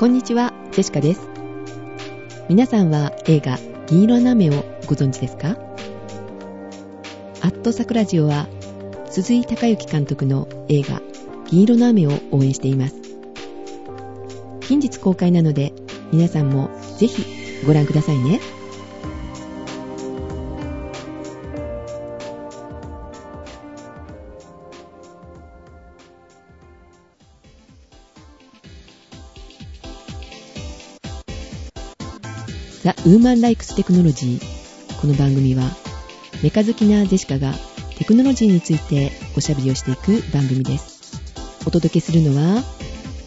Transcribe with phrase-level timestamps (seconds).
[0.00, 1.28] こんにちは、ジェシカです。
[2.48, 5.58] 皆さんは映画銀色の雨をご存知ですか？
[7.42, 8.48] アットサクラジオは
[9.10, 11.02] 鈴井隆之監督の映画
[11.50, 12.94] 銀色の雨を応援しています。
[14.62, 15.74] 近日公開なので
[16.12, 18.40] 皆さんもぜひご覧くださいね。
[33.10, 35.00] ウーマン・ライクス・テクノロジー。
[35.00, 35.64] この番組は、
[36.44, 37.54] メカ好きなジェシカが
[37.98, 41.20] テクノロジーについておしゃべりをしていく番組です。
[41.66, 42.62] お届けするのは、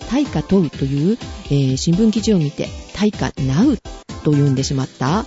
[0.09, 3.77] 対価問うという、えー、新聞記事を見て、対価ナウ
[4.23, 5.25] と呼んでしまった、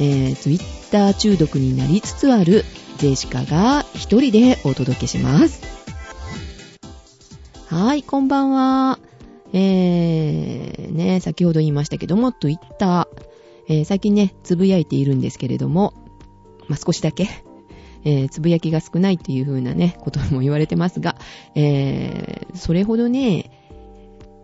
[0.00, 2.64] えー、ツイッター中毒になりつつある
[2.96, 5.60] ジェシカが一人でお届けします。
[7.66, 8.98] はい、こんばんは。
[9.52, 13.31] えー、ね、先ほど言いましたけども、ツイッター、
[13.68, 15.94] えー、最近ね、つぶやいているんですけれども、
[16.68, 17.28] まあ、少しだけ、
[18.04, 21.16] えー、つぶやきが少ないっていう風なね、 ことも言われてますが、
[21.54, 23.50] えー、それほどね、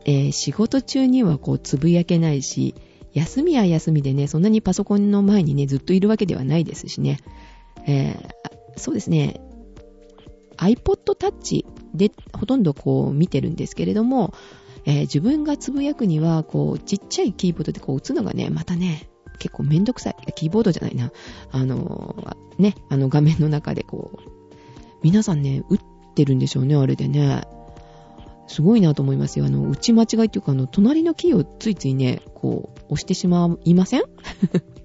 [0.04, 2.74] えー、仕事中にはこうつぶやけないし、
[3.12, 7.18] 休みは休みでね、そんなにパソコンの前にね、ずっといるわけではないですしね。
[7.86, 9.40] えー、そうですね、
[10.58, 14.34] iPod Touch でほとんどこう見てるんですけれども、
[14.88, 20.16] えー、自分がつぶやくには、こう、ちっちゃいキーボードでこう打つのがね、またね、結構めんどくさい。
[20.34, 21.12] キーボードじゃないな。
[21.52, 24.30] あのー、ね、あの画面の中でこう、
[25.02, 25.80] 皆さんね、打っ
[26.14, 27.42] てるんでしょうね、あれでね。
[28.46, 29.44] すごいなと思いますよ。
[29.44, 34.04] あの、打ち間違いっていうか、あの、隣のキーをついついね、こう、押してしまいません？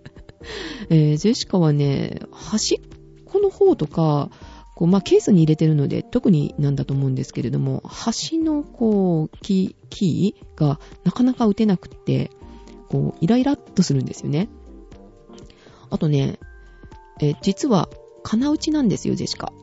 [0.92, 2.80] えー、ジェシカはね、端っ
[3.24, 4.30] この方とか、
[4.76, 12.32] こう、まあ、ケースに入れてるので、特になんだと思うんですけれども、端の、こう、キー、キーがなかなか打てなくって、
[12.90, 14.50] こう、イライラっとするんですよね。
[15.90, 16.40] あとね、
[17.22, 17.90] え実は、
[18.24, 19.54] 金打ちなんですよ、ジェシカ。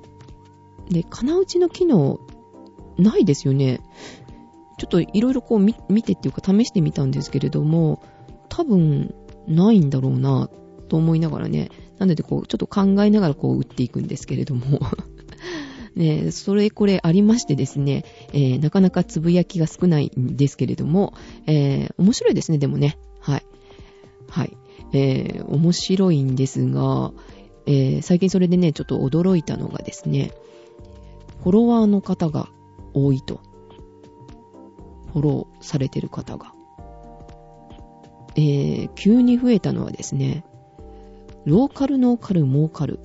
[0.90, 2.20] で、金打ちの機能、
[2.98, 3.80] ないですよね。
[4.78, 8.02] ちょっといろいろこう見てっていうか試してみたんですけれども、
[8.48, 9.14] 多分、
[9.46, 10.48] ないんだろうな、
[10.88, 11.70] と思いながらね、
[12.00, 14.80] なので、こう、ちょっと考えながらこう打っていくんですけれども
[15.94, 21.12] ね、それこれありましてですね、えー、なかなかつぶやきが少ないんですけれども、
[21.46, 22.96] えー、面白いですね、でもね。
[23.20, 23.46] はい。
[24.28, 24.56] はい。
[24.92, 27.12] えー、面白いんですが、
[27.66, 30.32] えー、最近それでね、ちょっと驚いたのがですね、
[31.42, 32.48] フォロワーの方が
[32.94, 33.40] 多いと。
[35.12, 36.54] フォローされてる方が。
[38.36, 40.44] えー、急に増えたのはですね、
[41.46, 42.98] ローカルノーカルモーカル。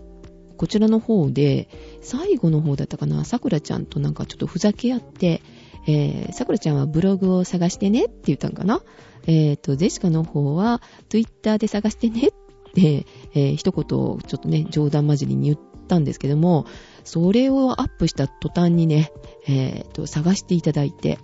[0.57, 1.69] こちらの方で、
[2.01, 5.41] 最後の方だったかな、さくらちゃんとなんかちょっとふざけ合って、
[5.87, 8.81] えー、さくらちゃんはブログを探してねって言ったのかな。
[9.27, 12.31] えっ、ー、と、ゼシカの方は、ツイッターで探してねっ
[12.73, 16.65] て、えー、一言ちょっとね、冗談交じりに言ったんですけども、
[17.03, 19.11] それをアップした途端にね、
[19.47, 21.19] えっ、ー、と、探していただいて、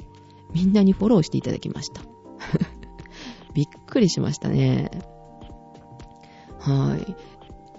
[0.54, 2.02] みんなにフォローしていただきました。
[3.54, 5.11] びっくりしましたね。
[6.62, 7.16] はい。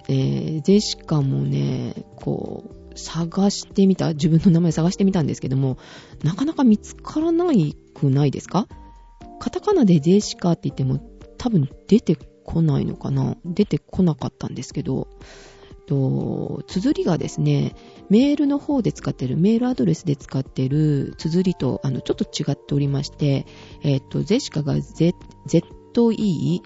[0.09, 5.79] えー、ジェシカもね、こう、探してみた、自分の名前探してみたんですけども、
[6.23, 8.67] なかなか見つからないくないですか？
[9.41, 11.01] カタカナでジェシカって言っても
[11.39, 13.37] 多分出てこないのかな？
[13.45, 15.09] 出てこなかったんですけど、
[15.87, 17.75] と、綴りがですね、
[18.09, 23.47] メールの方で使ってる、メールアドレスで使ってる綴りと、あの、ちょっと違っておりまして、
[23.83, 25.15] えっ、ー、と、ゼシカが Z、
[25.93, 26.63] Z .e.ssica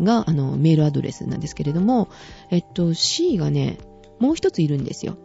[0.00, 2.10] があのメールアドレスなんですけれども、
[2.50, 3.78] えっと、C がね、
[4.18, 5.16] もう一ついるんですよ。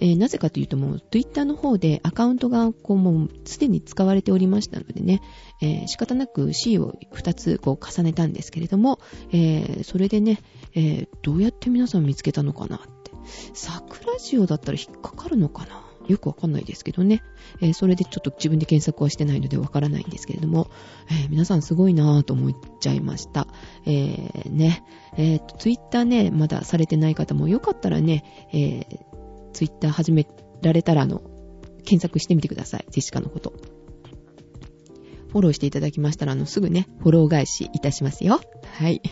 [0.00, 5.20] えー、なぜかというともう Twitter の方でアカウントがこうもうすでに使われておりましたのでね、
[5.62, 8.98] えー、仕方なく C を2つこう重ねたんですけれども、
[9.30, 10.40] えー、それでね、
[10.74, 13.12] えー、どうやって皆さん見つけたのかなって。
[13.54, 17.22] 桜塩だったら引っかかるのかなよくわかんないですけどね。
[17.60, 20.70] えー、それでちょっと自分で検索はしてないのでわからないんですけれども、
[21.10, 23.46] えー、皆さんすごいなぁと思っちゃいました。
[23.86, 24.84] えー、ね、
[25.16, 30.26] えー、ツイッターね、まだされてない方もよかったらね、えー、ツイッター始め
[30.62, 31.22] られたら、あの、
[31.84, 32.84] 検索してみてください。
[32.90, 33.52] ジェシカのこと。
[35.28, 38.40] フォローしていただきましたら、あの、すぐね、フォロー返しいたしますよ。
[38.78, 39.02] はい。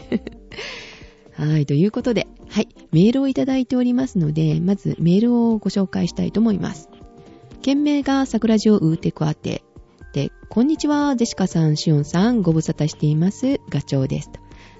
[1.34, 6.88] はい、ということで、はい、メールをいただいておりますので、まずメールをご紹介したいと思います。
[7.62, 9.62] 件名が桜城ウーテクアテ。
[10.12, 14.31] で、こんにちは、ジェシカさん、シオンさん、ご無沙汰しています、ガチョウです。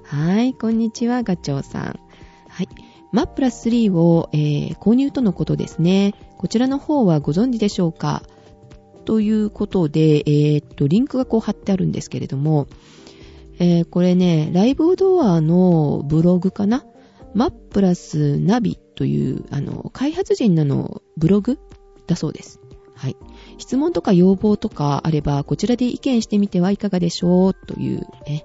[0.05, 2.01] はい、こんにちは、ガチョウさん。
[2.49, 2.69] はい。
[3.13, 6.15] マップラス3を、えー、購入とのことですね。
[6.37, 8.23] こちらの方はご存知でしょうか？
[9.05, 12.69] ということで、えー、っと、リンクがこう貼ってあるんですけれども、
[13.63, 16.85] えー、これね、ライブドアのブログかな？
[17.33, 21.61] マップラスナビという、あの、開発人なのブログ
[22.09, 22.59] だそうです。
[22.97, 23.17] はい。
[23.59, 28.45] 質問とか要望とかあれば、こちらで意見してみてはいかがでしょうという、ね、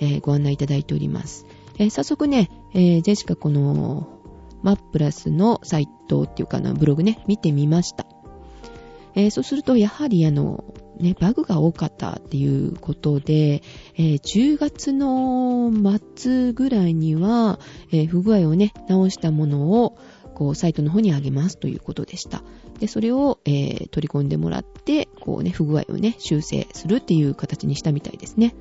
[0.00, 1.46] えー、ご案内いただいております。
[1.78, 4.08] えー、早速ね、えー、ジェシカこの、
[4.62, 8.04] マップラスのサイトっていうかな、ブログね、見てみました。
[9.14, 10.64] えー、そうすると、やはりあの、
[10.98, 13.62] ね、バグが多かったっていうことで、
[13.96, 15.70] えー、10月の
[16.16, 17.58] 末ぐらいには、
[17.92, 19.96] えー、不具合をね、直したものを、
[20.34, 22.42] こう、サイトの方にあげますということでした。
[22.78, 28.54] で、それを、えー、取り込んでもらって、こうね、不具合をね、修正するっていう形にしたみたいですね。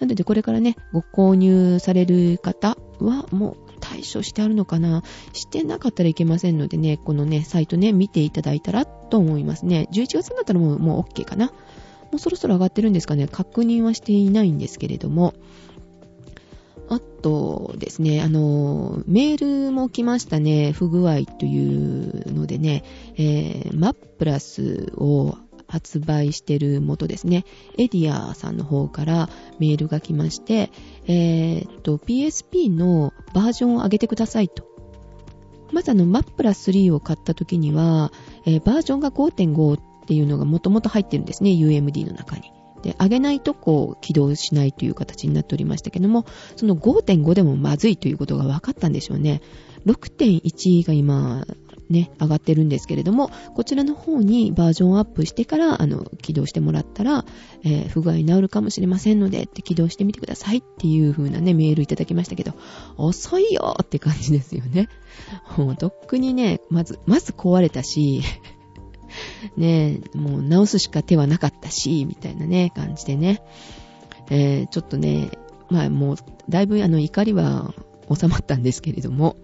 [0.00, 5.02] なので、これからね、ご購入される方は、もう対処してあるのかな？
[5.32, 9.88] してなかったらいけませんのでね、このね、サイトね、見ていただいたらと思いますね。
[9.92, 11.46] 11月になったらもう、もう OK かな？
[11.46, 11.52] も
[12.14, 13.28] うそろそろ上がってるんですかね？
[13.28, 15.34] 確認はしていないんですけれども、
[16.88, 20.72] あとですね、あの、メールも来ましたね。
[20.72, 22.82] 不具合というのでね、
[23.16, 25.36] えー、マップラスを
[25.68, 27.44] 発売してる元ですね、
[27.76, 29.28] エディアさんの方から
[29.58, 30.70] メールが来まして、
[31.06, 34.66] えー、っと、PSP のバージョンを上げてくださいと。
[35.70, 38.10] まずあの、マップラス3を買った時には、
[38.46, 42.50] えー、バージョンが5.5っていうのがもともと入ってるんですね、UMD の中に。
[42.82, 46.24] で、上げないとこう起動しないという形になっておりましたけども、
[46.56, 49.42] その5.5でもまずいということが分かったんでしょうね。
[49.84, 51.44] 6.1が今、
[51.90, 57.24] ね、上がってるんですけれども、こちらの方にバージョンアップしてから、あの、起動してもらったら、
[57.64, 62.52] えー、不具合治るかもしれませんので、って起動してみてくださいっていう風なね、メールいただきましたけど、
[62.96, 64.88] 遅いよって感じですよね。
[65.56, 68.22] もう、とっくにね、まず、まず壊れたし、
[69.56, 73.42] ねもう直すしか手はなかったし、みたいなね、感じでね。
[74.30, 75.30] えー、ちょっとね、
[75.70, 76.16] まあもう、
[76.48, 77.74] だいぶあの怒りは
[78.14, 79.36] 収まったんですけれども、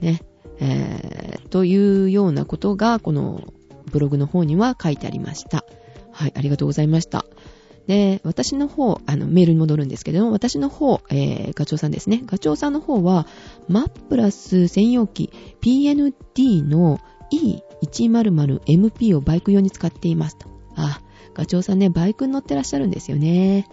[0.00, 0.20] ね、
[0.60, 3.42] えー、というようなことが、この
[3.90, 5.64] ブログの方には書いてありました。
[6.12, 7.24] はい、ありがとうございました。
[7.86, 12.22] で、私の方、あの、メールに戻るんですけども、私の方、えー、ガチョウさんですね。
[12.26, 13.26] ガチョウさんの方は、
[13.68, 15.30] マップラス専用機
[15.60, 16.98] PND の
[17.32, 20.48] E100MP をバイク用に使っていますと。
[20.74, 21.00] あ、
[21.34, 23.68] ガチョウさんね、バイクに乗ってらっしゃるんですよね。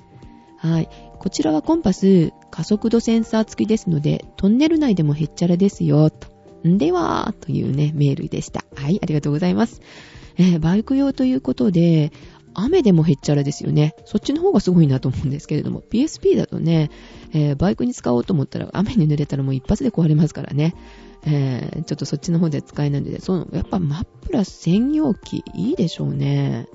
[0.58, 0.90] はい。
[1.18, 6.33] こちらはコンパス、加速度センサー付きですので、トンネル内でもへっちゃらですよ、と。
[6.68, 8.66] んでは、というね、メールでした。
[8.76, 9.82] はい、ありがとうございます。
[10.38, 12.12] えー、バイク用ということで、
[12.56, 13.96] 雨でもへっちゃらですよね。
[14.06, 16.92] そっちの方がすごいなと思うんですけれども、PSP だとね、
[17.34, 20.76] えー、バイクに使おうと思ったら雨に濡れたらもう一発で壊れますからね。
[21.26, 26.68] えー、ちょっとそっちの方で使えないので、その、やっぱマップラス専用機いいでしょうね。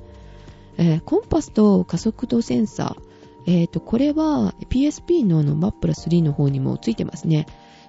[0.79, 3.09] えー、コンパスと加速度センサー。
[3.47, 7.47] えっ、ー、と、これは PSP のあのマップラス3の方にもついてますね。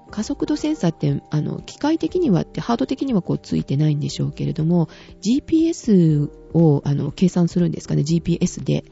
[0.09, 4.89] 加速度センサーって、あの、機械的にはって、ハード的にはこうついてないんでしょうけれども、
[5.21, 8.85] GPS を、あの、計算するんですかね、GPS で。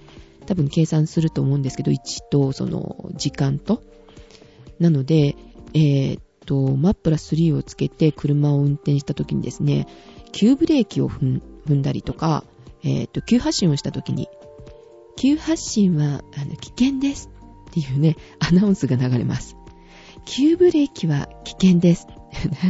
[0.46, 3.84] 多分計算すると思うんですけど、位置と、その、時間と。
[4.80, 5.36] なので、
[5.74, 9.88] えー、っと、マップラス3をつけて車を運転した時にですね、
[10.32, 11.42] 急ブレーキを踏
[11.74, 12.44] んだりとか、
[12.84, 14.30] えー、っと、急発進をした時に、
[15.18, 17.30] 急発進は、あの、危険です
[17.70, 19.58] っていうね、アナウンスが流れます。
[20.28, 22.06] 急ブレーキは危険です。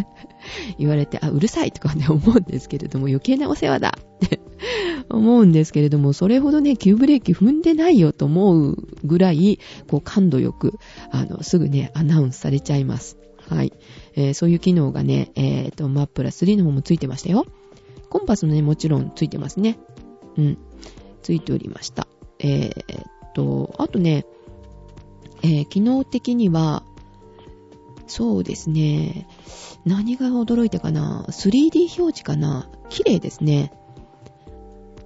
[0.77, 4.39] 言われて、あ、うるさいとかね、思うんですけれども、余計なお世話だって
[5.09, 9.59] 思うんですけれども、それほどね、急ブレーキ踏んでないよと思うぐらい、
[9.89, 10.77] こう、感度よく、
[11.09, 13.17] あの、すぐね、アナウンスされちゃいます。
[13.49, 13.73] はい。
[14.15, 17.47] えー、そういう機能がね、えっ、と、マップラ3の方もついてましたよ。
[18.09, 19.79] コンパスもね、もちろんついてますね。
[20.37, 20.57] うん。
[21.23, 22.07] ついておりました。
[22.39, 24.25] えー、っと、あとね、
[25.41, 26.83] えー、機能的には、
[28.07, 29.27] そうですね。
[29.85, 32.69] 何が驚いたかな ?3D 表示かな？
[32.89, 33.71] 綺麗ですね。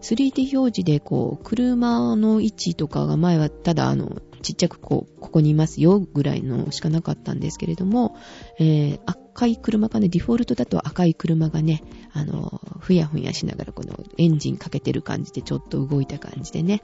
[0.01, 8.17] 3D 表示でこう、車の位置とかが前はただあの、ちっちゃくこう、ここにいますよぐらいのしかなかったんですけれども、
[8.59, 16.81] えー、赤い車がね、デフォルトだと赤い車がね、あの、ふやふやしながらこのエンジンかけてる感じでちょっと動いた感じでね、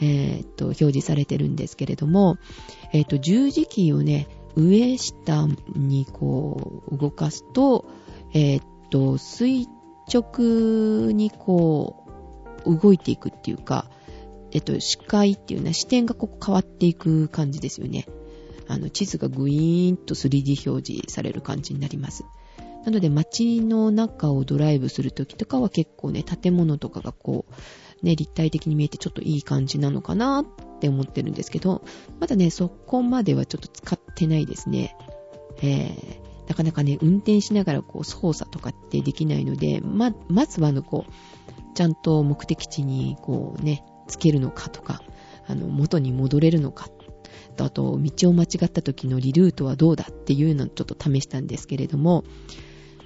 [0.00, 2.36] えー、っと、表示されてるんですけれども、
[2.92, 7.86] えー、っと、十字キーをね、上下にこう動かすと、
[8.34, 9.66] えー、っと、垂
[10.12, 12.06] 直にこ
[12.66, 13.88] う動いていくっていうか、
[14.50, 18.06] えっと、視界っていうのは視点がこう変わっていく感じですよね。
[18.66, 22.24] あの、地図がグイーンと 3D 表示される感じになります。
[22.84, 27.44] なので街の中をドライブするときとかは結構ね、建物とかがこ
[28.02, 30.46] う、ね、立体的に見えてちょっといい感じなのかなっ
[30.78, 31.82] って思ってるんですけど、
[32.20, 34.96] まだね、そこまではちょっと使ってないですね。
[35.60, 41.12] えー、なかなかね、運転しながらこう操作とかってできないので、ま、まずはあの、こう、
[41.74, 45.02] ちゃんと目的地にこうね、つけるのかとか、
[45.46, 46.88] あの、元に戻れるのか、
[47.58, 52.24] あと、道を間違った時のリルートはどうだっていうのをちょっと試したんですけれども、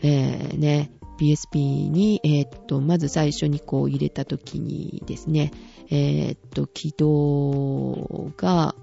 [0.02, 5.52] えー、ね、PSP に、えー、っと、まず最初にこう入れた時にですね、
[5.95, 8.75] えー、っと、起動が、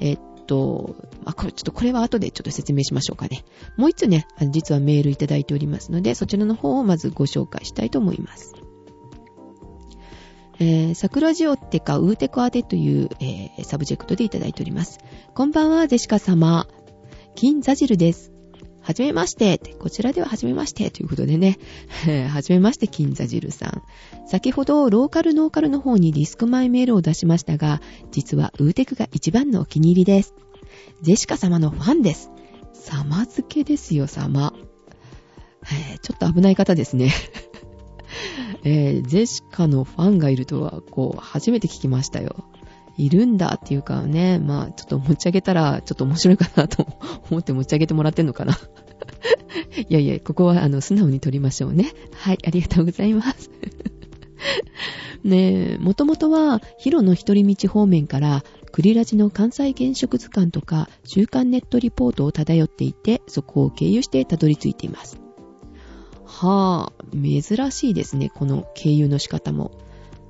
[0.00, 3.42] えー、っと、あ、これ、ちょっとこれは後でちょっと説明しましょうかね。
[3.78, 8.52] もう一つね、実はメールいただいておりますので、そちらの方をまずご紹介したいと思います。
[10.60, 14.98] えー、桜ジオってか、ウーテク宛てという、えー、サブジェクトでいただいております。
[15.34, 16.68] こんばんは、ジェシカ様。
[17.34, 18.31] 金ザジルです。
[18.82, 19.58] はじめまして。
[19.78, 20.90] こちらでははじめまして。
[20.90, 21.58] ということでね。
[22.30, 23.82] はじめまして、金座汁さん。
[24.26, 30.34] 先ほど、ローカルノーカルの方にディスクマイメールを出しましたが、実はウーテクが一番のお気に入りです。
[31.00, 32.30] ジェシカ様のファンです。
[32.72, 34.52] 様付けですよ、様。
[35.94, 37.12] え、ちょっと危ない方ですね。
[38.64, 42.44] えー、ジェシカのファンがいるとは、こう、初めて聞きましたよ。
[42.96, 46.86] いるんだっていうかね、まあちょっと持ち上げたらちょっと面白いかなと
[47.30, 48.58] 思って持ち上げてもらってんのかな。
[49.88, 51.92] いやいや、ここはあの素直に撮りましょうね。
[52.14, 53.50] はい、ありがとうございます。
[55.24, 65.20] ねえ、もともとはヒロの一人道方面からクリラジの関西原色図鑑とか週刊ネットリポートを漂っていて、そこを経由してたどり着いています。
[66.24, 69.70] はぁ、珍しいですね、この経由の仕方も。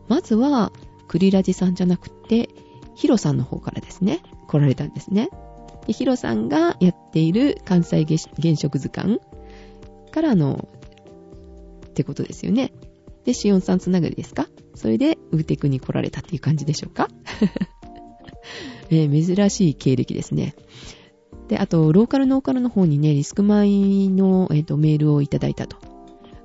[0.08, 0.72] まずは、
[1.12, 2.48] クリラジさんじゃなくて、
[2.94, 5.28] ヒロさんの方からですね、来られたんですね。
[5.86, 9.20] で、ヒロさんがやっている関西原色図鑑
[10.10, 10.70] からの、
[11.86, 12.72] ってことですよね。
[13.26, 14.48] で、シオンさんつながりですか？
[14.74, 17.08] それで、ウーテクに来られたっていう感じでしょうか、
[18.88, 20.54] えー、珍しい経歴ですね。
[21.48, 25.76] で、あと、ローカルノーカルの方にね、リスク米の、えーと、メールをいただいたと。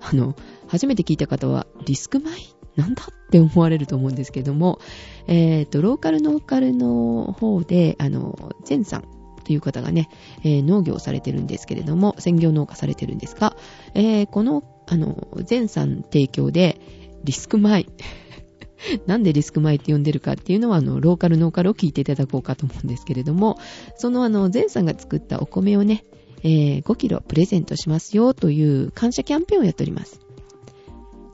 [0.02, 0.36] あの、
[0.68, 2.57] 初めて聞いた方は、リスク米？
[2.78, 4.80] なんだって思われると思うんですけども、
[5.28, 9.04] えっ、ー、と、ローカルノーカルの方で、あの、ゼンさん
[9.44, 10.10] という方がね、
[10.44, 13.58] えー、農業をされてるんですけれども、専業農家されてるんですが、
[13.96, 16.80] えー、この、あの、ゼンさん提供で、
[17.24, 17.88] リスク米。
[19.08, 23.58] なんでリスク米って呼んでるかっていうのは、あの、ローカルノーカルを聞いていただこうかと思うんですけれども、
[23.96, 26.04] そのあの、ゼンさんが作ったお米をね、
[26.44, 30.27] えー、5キロプレゼントしますよという感謝キャンペーンをやっております。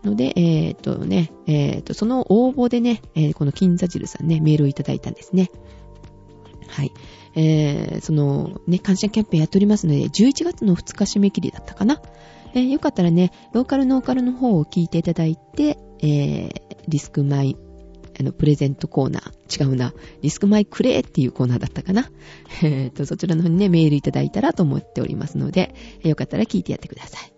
[0.03, 5.51] ので、えっ、ー、とね、えっ、ー、と、その応募でね、えー、この金座汁さんね、メールをいただいたんですね。
[6.67, 6.91] はい。
[7.35, 12.01] えー、その、ね、感謝キャンペーンやっておりますので、11月の2日締め切りだったかな。
[12.53, 16.51] えー、よかったらね、ローカルノーカルの方を聞いていただいて、えー、
[16.87, 17.57] リスクマイ、
[18.19, 22.09] あの、プレゼントコーナー、違うな、リスクマイクレーっていうコーナーだったかな。
[22.61, 27.33] えーと、そちらの方にね、メールいただいたらと思っておりますので、よかったら聞いてやってください。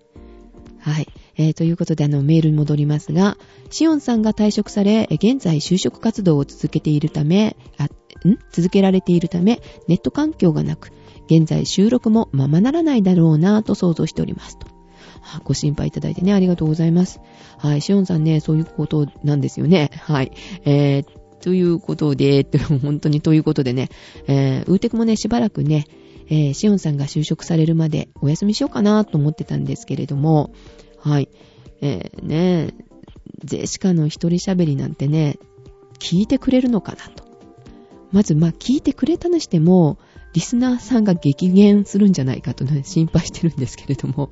[0.80, 1.08] はい。
[1.38, 3.38] えー、ということで、あの、メールに戻りますが、
[3.70, 8.40] シオンさんが退職され、現在就職活動を続けているため、あ、ん？
[8.52, 10.92] 続けられているため、ネット環境がなく、
[11.30, 14.68] 現在収録もままならないだろうなぁと想像しておりますと。
[15.44, 17.20] ご心配いただいてね、ありがとうございます。
[17.58, 19.90] はい、シオンさんね、そういうことなんですよね。
[19.94, 20.32] はい。
[20.66, 21.06] えー、
[21.42, 22.46] ということで、
[22.82, 23.90] 本当にということでね、
[24.28, 25.86] えー、ウーテクもね、しばらくね、
[26.28, 30.52] えー、シオンさんが就職されるまでお休みしようかなと思ってたんですけれども、
[31.06, 31.30] はい。
[31.82, 32.74] えー、ね、
[33.44, 35.38] ゼシカの一人喋りなんてね、
[36.00, 37.24] 聞いてくれるのかなと。
[38.12, 40.00] まず、まあ、聞いてくれたにしても、
[40.34, 44.32] リスナーさんが激減するんじゃないかとね、心配してるんですけれども。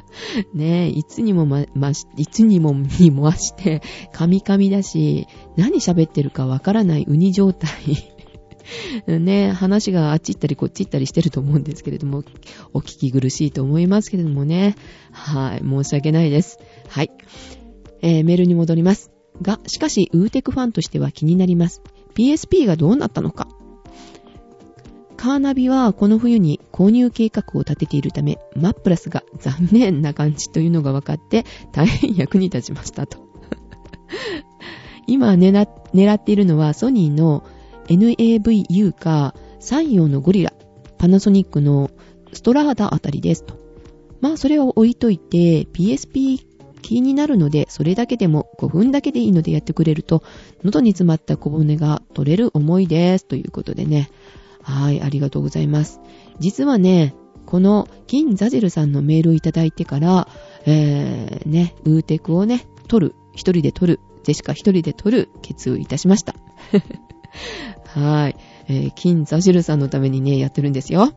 [0.54, 5.26] ねえ、いつにもま、ま、いつにもにもわして、カミカミだし、
[5.56, 8.13] 何喋ってるかわからないウニ状態
[9.06, 12.24] ね、話があっち行ったりこっち行ったりしてると思うんですけれども、
[12.72, 14.76] お聞き苦しいと思いますけれどもね。
[15.12, 16.58] はい、申し訳ないです。
[16.88, 17.10] はい。
[18.02, 19.10] えー、メールに戻ります。
[19.42, 21.82] が、しかし、ウーテクファンとしては気になります。
[22.14, 23.48] PSP がどうなったのか。
[25.16, 33.18] カーナビはこの冬に購入計画を立てているため、マップラスが残念な感じというのが分かって大変役に立ちましたと。
[35.08, 35.62] 今狙
[36.12, 37.42] っているのはソニーの
[37.88, 40.52] NAVU か、山陽のゴリラ、
[40.98, 41.90] パナソニックの
[42.32, 43.58] ストラーダあたりですと。
[44.20, 46.38] まあ、それを置いといて、PSP
[46.82, 50.22] 気になるので、それだけでも5分だけでいいのでやってくれると、
[50.62, 53.26] 喉に詰まった小骨が取れる思いです。
[53.26, 54.10] ということでね。
[54.62, 56.00] はい、ありがとうございます。
[56.40, 57.14] 実はね、
[57.46, 60.28] この金ザジルさんのメールをいただいてから、
[60.66, 66.34] えー、ね、ウーテクをね、取る、一人で取る、ジェシカ一人で取る決意いたしました。
[67.86, 68.36] はい。
[68.68, 71.12] えー、金ザジルさんのためにね、やってるんですよ。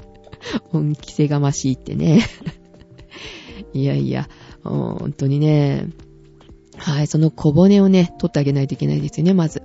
[0.72, 2.22] 恩着せがましいってね。
[3.72, 4.28] いやいや、
[4.62, 5.88] 本当にね、
[6.76, 9.62] はい、その小骨をね、取ってあげないといけないですよね、まず。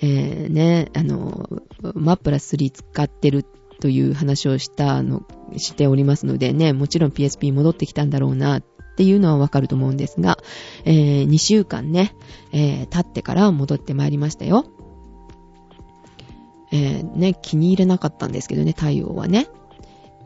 [0.00, 1.48] えー、ね、あの、
[1.94, 3.44] マップラス3使ってる
[3.80, 5.22] という話をしたあの、
[5.56, 8.62] しておりますのでね、もちろん PSP 戻ってきたんだろうな
[8.98, 10.38] っていうのはわかると思うんですが、
[10.84, 12.16] えー、2週間ね、
[12.50, 14.64] えー、経ってから戻ってまいりましたよ。
[16.72, 19.46] えー、ね、気に入れなかったんですけどね、対応はね。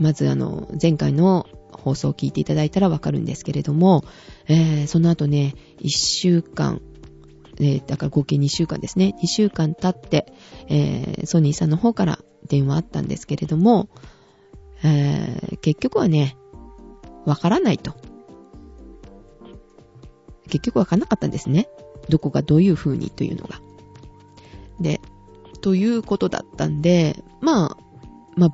[0.01, 4.05] まずあの、前回の放送を聞いていただいたらわかるんですけれども、
[4.49, 6.81] えー、その後ね、1週間、
[7.61, 9.15] えー、だから合計2週間ですね。
[9.23, 10.33] 2週間経って、
[10.71, 13.91] えー、ソニーさんの方から電話あったんですけれども、
[14.83, 16.39] えー、結局はね、
[17.27, 18.12] わからないと。
[20.53, 21.67] 結局わからなかったんですね。
[22.11, 23.63] どこがどういう風にというのが。
[24.81, 25.01] で、
[25.63, 27.77] ということだったんで、まあ、
[28.37, 28.51] まあ、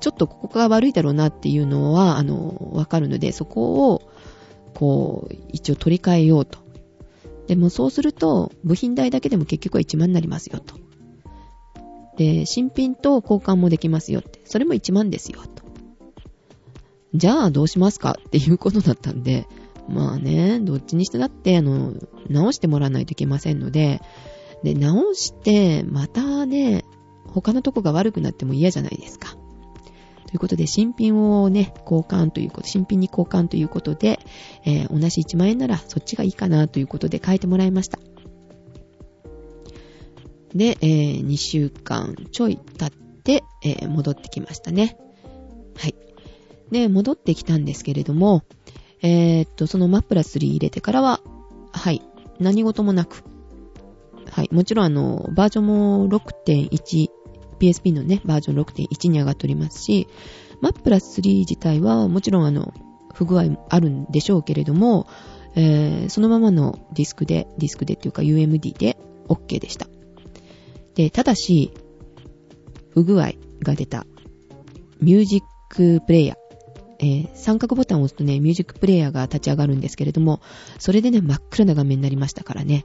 [0.00, 4.02] ちょっとここが悪いだろうなっていうのは、あの、わかるので、そこを、
[4.74, 6.58] こう、一応取り替えようと。
[7.46, 10.74] でもそうすると、部品代だけでも結局は1万になりますよと。
[12.18, 14.42] で、新品と交換もできますよって。
[14.44, 15.64] それも1万ですよと。
[17.14, 19.46] じゃあどうしますかっていうことだったんで、
[19.88, 21.92] まあね、どっちにしてだって、あの、
[22.28, 24.00] 直してもらわないといけませんので、
[24.62, 26.84] で、直して、またね、
[27.26, 29.36] 他のとこが悪くなっても嫌じゃないですか。
[30.26, 34.18] ということで、新品をね、交換ということ、新品に交換ということで、
[34.64, 37.98] えー、同じ1万円ならそっちがいいかなということで変えてもらいました。
[40.54, 44.96] で、えー、2週間ちょい経って、えー、戻ってきましたね。
[45.76, 45.94] はい。
[46.70, 48.42] で、戻ってきたんですけれども、
[49.02, 51.20] えー、っと、そのマプラス3入れてからは、
[51.72, 52.02] はい、
[52.38, 53.24] 何事もなく、
[54.30, 57.10] はい、もちろんあの、バージョンも6.1
[57.58, 60.08] PSP のね、バージョン6.1に上がっておりますし、
[60.60, 62.72] マップラス3自体はもちろんあの、
[63.12, 65.06] 不具合あるんでしょうけれども、
[65.56, 69.86] えー、そのままのディスクで、ディスクでっていうか UMD で OK でした。
[70.94, 71.72] で、ただし、
[72.90, 74.06] 不具合が出た
[75.00, 76.43] ミュージックプレイヤー。
[76.98, 80.40] えー、三角ボタンを押すとね、ミュージックプレイヤーが立ち上がるんですけれども、
[80.78, 82.84] それでね、真っ暗な画面になりましたからね。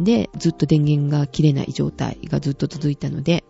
[0.00, 3.44] で、ずっと電源が切れない状態がずっと続いたので、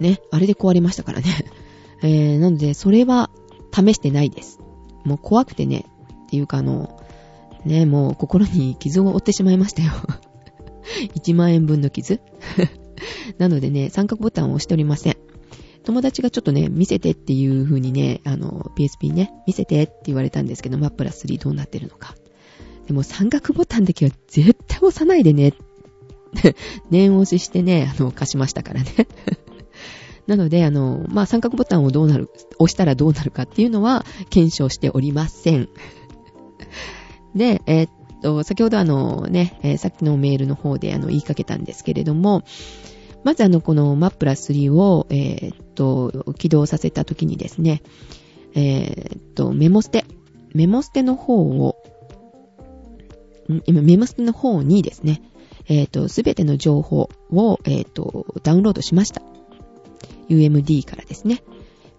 [0.00, 1.26] ね、あれで壊れましたからね。
[2.02, 3.30] えー、なので、それは
[3.72, 4.60] 試してないです。
[5.04, 5.86] もう怖くてね、
[6.24, 7.00] っていうかあの、
[7.64, 9.92] ね、もう心に傷を負ってしまいましたよ。
[11.16, 12.20] 1万円分の傷
[13.38, 15.16] なのでね、三角ボタンを押しておりません。
[15.88, 22.14] 友達がちょっとね、見せてっていう風にね、あの、PSP ね、見せてって言われたんですけど、マップラス3どうなってるのか。
[22.86, 25.54] でも三角ボタンだけは絶対押さないでね。
[26.90, 28.90] 念押ししてね、あの、貸しましたからね。
[30.28, 35.70] なので、あの、まあ、三角ボタンをどうなる、押したらどうなるかっていうのは検証しておりません。
[37.34, 42.42] で、えー、っと、先ほどあのね、えー、さっきのメールの方であの言いかけたんですけれども、
[43.24, 47.82] まずあの、このマップラ3を、えー、っと、起動させた時にですね、
[48.54, 50.04] えー、っと、メモステ、
[50.54, 51.76] メモステの方を、
[53.66, 55.22] 今、メモステの方にですね、
[55.68, 59.22] えっと、すべての情報を、えっと、ダウンロードしました。
[60.28, 61.42] UMD からですね。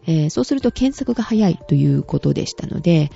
[0.08, 3.12] え、そうすると検索が早いということでしたので、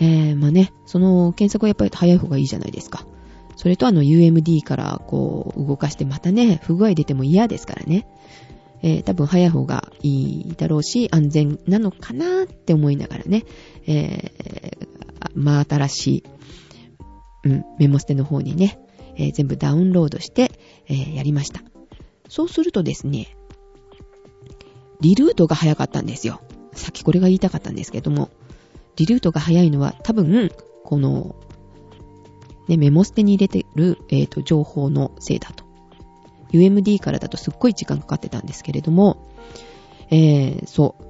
[0.00, 3.06] えー、まあね、その検索はやっぱり早い方がいいじゃないですか。
[3.58, 8.06] それとあの UMD からこう動かしてまたね、不具合出ても嫌ですからね。
[8.82, 13.44] えー、多分早い方がいいだろうし、安全なのかなって思いながらね、
[13.88, 16.24] えー、まあ新しい、
[17.46, 18.78] うん、メモステの方にね、
[19.16, 20.52] えー、全部ダウンロードして、
[20.86, 21.60] えー、やりました。
[22.28, 23.36] そうするとですね、
[25.00, 26.40] リルートが早かったんですよ。
[26.74, 28.30] さっきこれが言いたかったんですけども、
[28.94, 30.52] リルートが早いのは多分、
[30.84, 31.34] この、
[32.68, 35.64] ね、メモステに入れてる、えっ、ー、と、情報のせいだと。
[36.52, 39.34] UMD からだとすっごい時間かかってたんですけれども、
[40.10, 41.04] えー、そう。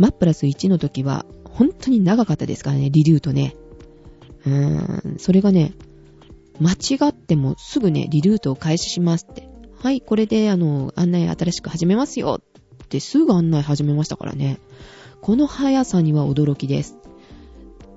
[0.00, 3.56] マップラス1の時は、本当に長かったですからね、リルートね。
[4.46, 5.72] うーん、それがね、
[6.60, 9.48] 間違ってもすぐね、リルートを開始しますって。
[9.80, 12.40] はい、これで、あの、案内新しく始めますよ
[12.84, 14.58] ってすぐ案内始めましたからね。
[15.20, 16.96] この速さには驚きです。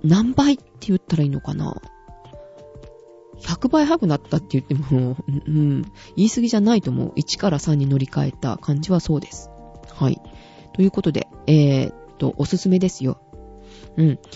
[0.04, 1.82] 何倍って言ったらいいのかな
[3.42, 5.82] ?100 倍速くなったって言っても、うん、
[6.16, 7.14] 言い過ぎじゃないと思う。
[7.16, 9.50] 1から3に乗り換えた感じはそうです。
[9.94, 10.22] はい。
[10.74, 13.22] ということで、えー、っと、おすすめですよ。
[13.98, 14.20] うん。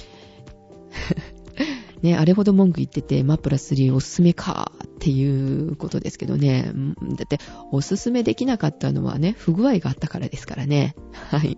[2.01, 6.71] ね、あれほど文句言ってて、マプラス3おすすめかっていうことですけどね。
[7.15, 7.39] だって、
[7.71, 10.95] おすすめできなかったのはね、不具合があったからですからね。
[11.13, 11.57] はい。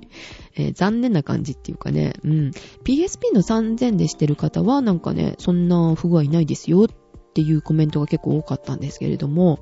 [0.56, 2.52] えー、残念な感じっていうかね、うん。
[2.86, 6.88] PSP の3000でしてる方は、なんかね、そんな不具合ないですよっ
[7.38, 9.60] っていうコメントが結構多かったんですけれども、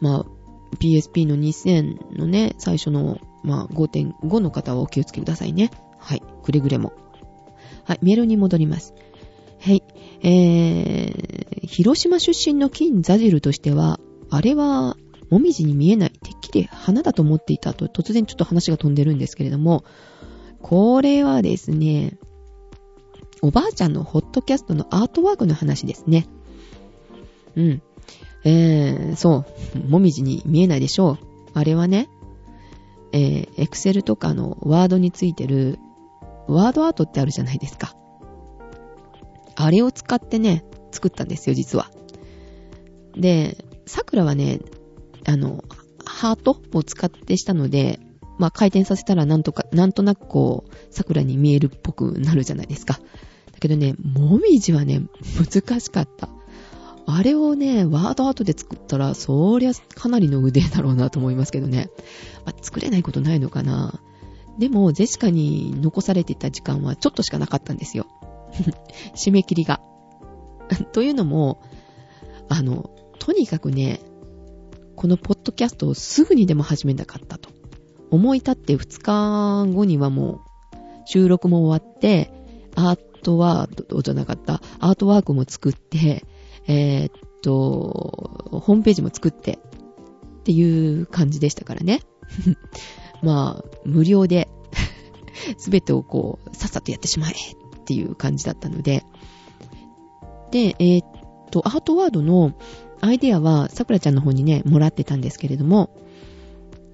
[0.00, 5.70] まあ、PSP の2000のね、最初の、まあ、5.5の方はお気をつけくださいね。
[5.98, 6.22] はい。
[6.42, 6.92] くれぐれも。
[7.84, 7.98] はい。
[8.02, 8.92] メールに戻ります。
[9.60, 9.82] はい。
[10.22, 14.98] えー、広島出身の金ザジルとしては、あれは、
[15.30, 16.10] もみじに見えない。
[16.10, 19.84] てっきり花だと思っていたと、突然ちょっと話が飛んでるんですけれども、
[20.60, 22.18] これはですね、
[23.42, 26.26] おばあちゃんのホットキャストのアートワークの話ですね。
[27.56, 27.82] うん。
[28.44, 29.88] えー、そう。
[29.88, 31.18] もみじに見えないでしょう。
[31.54, 32.08] あれはね、
[33.12, 35.78] えー、エクセルとかのワードについてる、
[36.46, 37.96] ワードアートってあるじゃないですか。
[39.56, 41.90] あれを使ってね、作ったんですよ、実は。
[43.14, 44.60] で、桜はね、
[45.26, 45.64] あの、
[46.04, 48.00] ハートを使ってしたので、
[48.38, 53.00] まあ回転させたらなんとか、なんとなくこう、桜に見えるっぽくなるじゃないですか。
[53.60, 55.02] けどね、もみじはね、
[55.38, 56.28] 難しかった。
[57.06, 61.90] あれをね、ワードアートで作ったら、そりゃかなりの腕だろうなと思いますけどね。
[62.44, 64.00] まあ、作れないことないのかな。
[64.58, 68.06] でも、ジェシカに残されていた時間はちょっとしかなかったんですよ。
[69.14, 69.80] 締め切りが。
[70.92, 71.62] というのも、
[72.48, 74.00] あの、とにかくね、
[74.96, 77.50] このポッドキャストをすぐにでも始めたかったと。
[78.10, 80.40] 思い立って2日後にはもう
[81.06, 82.32] 収録も終わって、
[82.74, 86.24] アートワードじゃなかった、アートワークも作って、
[86.66, 89.58] えー、っと、ホームページも作って
[90.40, 92.00] っていう感じでしたからね。
[93.22, 94.48] まあ、無料で
[95.58, 97.34] すべてをこう、さっさとやってしまえっ
[97.84, 99.04] ていう感じだったので、
[100.50, 101.06] で、えー、っ
[101.50, 102.54] と、アートワードの
[103.00, 105.90] アイデアは、さくらちゃんの方にね、もらってたんですけれども、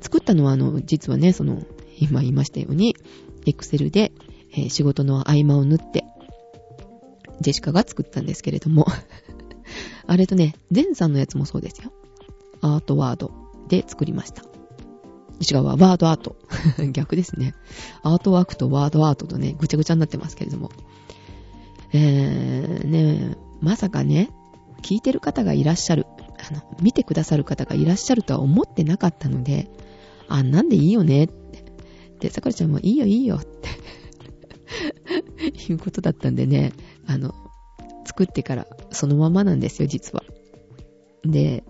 [0.01, 1.63] 作ったのは、あの、実はね、その、
[1.99, 2.97] 今言いましたように、
[3.47, 4.13] エクセルで、
[4.53, 6.05] えー、仕事の合間を縫って、
[7.41, 8.87] ジェシカが作ったんですけれども
[10.07, 11.93] あれとね、ゼンさんのやつもそうですよ。
[12.61, 13.33] アートワード
[13.69, 14.43] で作りました。
[15.41, 16.37] 違うわ、ワードアート。
[16.93, 17.55] 逆ですね。
[18.03, 20.71] アートワークとワードアートとね、ぐちゃぐちゃになってますけれども。
[21.93, 24.31] えー、ね、まさかね、
[24.83, 26.07] 聞いてる方がいらっしゃる、
[26.51, 29.69] あの、見てくださる方がいらっしゃるとは思ってなかったので、
[30.29, 31.25] あ、なんでいいよね？
[31.25, 31.65] って。
[32.21, 33.69] で、さくらちゃんもいいよいいよって
[35.73, 36.73] いうことだったんでね、
[37.07, 37.35] あの、
[38.05, 40.23] 作ってからそのままなんですよ、実は。
[41.25, 41.65] で、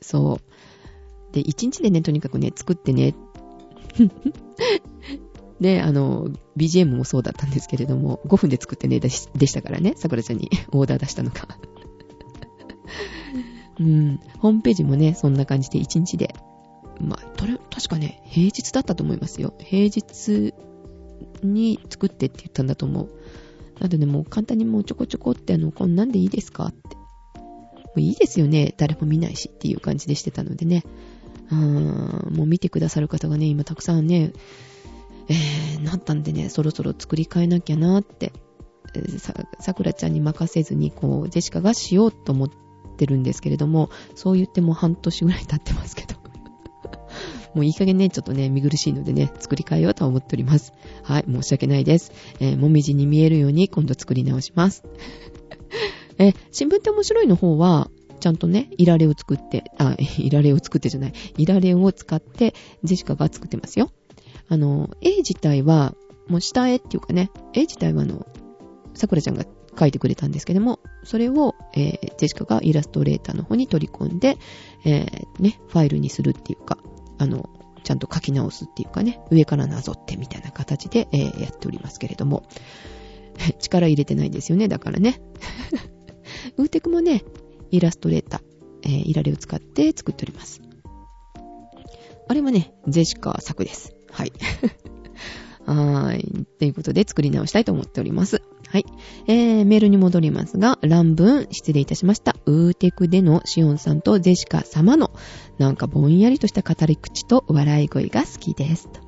[0.00, 1.34] そう。
[1.34, 3.14] で、1日でね、とにかくね、作ってね。
[5.60, 11.48] で、あの、BGM もそうだったんですけれども、5分で作ってね、でしたからね、桜ちゃんに オーダー出したのが。
[13.78, 16.34] うん、ホームページもね、そんな感じで1日で。
[17.00, 19.54] まあ、とれ、確かね、平日だったと思いますよ。
[19.58, 20.52] 平日
[21.42, 23.08] に作ってって言ったんだと思う。
[23.80, 26.96] なので、もう簡単にもうちょこちょこってあの、こんなんでいいですかって。
[26.96, 28.74] もういいですよね。
[28.76, 30.84] 誰も見ないしっていう感じでしてたのでね。
[31.50, 31.56] うー
[32.30, 34.32] ん、もう見てくださる方がね、今たくさんね、
[35.28, 38.32] えー、なったんでね、そろそろ作り変えなきゃなって、
[39.18, 42.50] さ、さくらちゃんに任せずに、こう、ジェシカがしようと思っ
[42.96, 46.21] てるんですけれども、そう言っても半年ぐらい経ってますけど。
[47.54, 50.72] もういい加減ね、ちょっとね、見苦しいのでね、作り変えようと思っております。
[51.02, 52.12] はい、申し訳ないです。
[52.40, 54.84] えー、もみじに見えるように今度作り直します。
[56.18, 63.90] え、新聞って面白いの方は、ちゃんとね、いられを作って、あ、 いられを作ってじゃない、いられを使って、ジェシカが作ってますよ。
[64.48, 65.94] あの、絵自体は、
[66.28, 68.26] もう下絵っていうかね、絵自体はあの、
[68.94, 74.36] 桜ちゃんが描いてくれたんですけども、それを、えー、ジェシカがイラストレーターの方に取り込んで、
[74.84, 76.78] えー、ね、ファイルにするっていうか、
[77.22, 77.48] あの、
[77.84, 82.44] ちゃんと書き直すっていうかね、上からなぞってみたいな形で、えー、やっておりますけれども、
[83.60, 85.20] 力入れてないですよね、だからね。
[86.58, 87.22] ウーテクもね、
[87.70, 88.42] イラストレーター、
[88.82, 90.60] えー、イラレを使って作っております。
[92.28, 93.94] あれはね、ゼシカ作です。
[94.10, 94.32] はい。
[95.64, 96.46] はーい。
[96.58, 98.42] ということで作り直したいと思っております。
[98.72, 98.86] はい。
[99.26, 102.36] えー、メールに戻りますが、乱文失礼いたしました。
[102.46, 105.10] ウーテクでのシオンさんとゼシカ様の、
[105.58, 108.88] なんかぼんやりとした語り口と笑い声が好きです。
[108.88, 109.00] と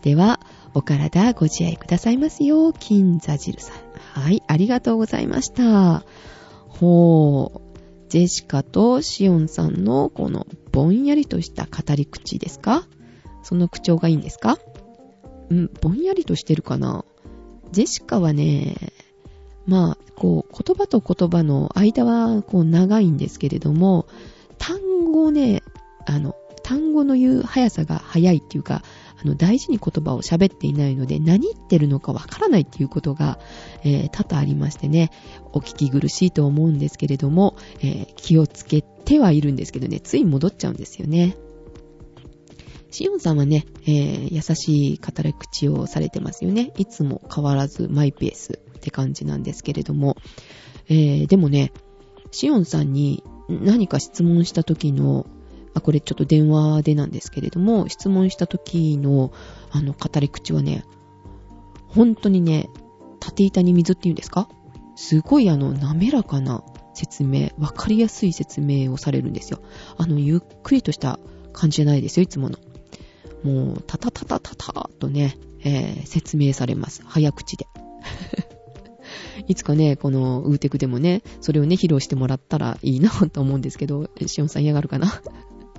[0.00, 0.40] では、
[0.72, 4.22] お体ご自愛くださいますよ、金座汁さん。
[4.22, 6.06] はい、ありがとうございました。
[6.68, 7.60] ほう。
[8.08, 12.86] ジェシカとシオンさんのこのぼんやりとした語り口ですか？
[13.42, 14.58] その口調がいいんですか？
[15.50, 17.04] うん、ぼんやりとしてるかな？
[17.72, 18.76] ジェシカはね、
[19.66, 24.06] まあ、こう、言葉と言葉の間は、こう、長いんですけれども、
[24.58, 25.62] 単語ね、
[26.06, 28.82] あの、単語の言う速さが速いっていうか、
[29.22, 33.38] あの、大事に言葉を喋っていないので、何言ってるのかわからないっていうことが、
[33.84, 35.10] えー、多々ありましてね、
[35.52, 41.36] お聞き苦しいと思うんですけれども、えー、気をつけてはいるんですけどね、つい戻っちゃうんですよね。
[42.90, 46.72] シオンさんはね、えー、優しい語り口をされてますよね。
[46.76, 50.16] いつも変わらずマイペースって感じなんですけれども、
[50.88, 51.72] えー、でもね、
[52.32, 55.26] シオンさんに何か質問した時の、
[55.74, 59.32] あ、これちょっと電話でなんですけれども、質問した時の、
[59.70, 60.84] あの、語り口はね、
[61.86, 62.68] 本当にね、
[63.20, 64.48] 縦板に水って言うんですか？
[64.96, 66.64] すごいあの、滑らかな
[66.94, 69.60] 説明、わかりやすい説明をされるんですよ。
[69.96, 71.20] あの、ゆっくりとした
[71.52, 72.58] 感じじゃないですよ、いつもの。
[73.44, 77.02] もう、タタタタタタとね、えー、説明されます。
[77.04, 77.66] 早口で。
[79.48, 85.22] いつかね、このウーテクでもね、それをね、披露してもらったらいいなと思うんですけど、 シオンさん嫌がるかな？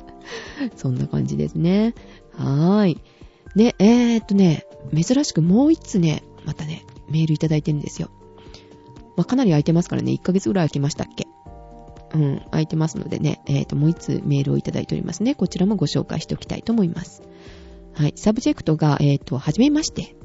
[0.76, 1.93] そんな感じですね。
[2.32, 3.02] はーい。
[3.56, 8.10] で、えー、っとね、珍しくもう一つね、またね、メールいただいてるんですよ。
[9.15, 11.28] まあ、かなり空いてますからね、1ヶ月ぐらい空きましたっけ？
[12.13, 15.36] うん、空いてますのでね、えー、と、もう一つメールをいただいておりますね。
[15.36, 17.23] こちらもご紹介しておきたいと思います。
[17.93, 20.15] はい、サブジェクトが、えっ、と、はじめまして。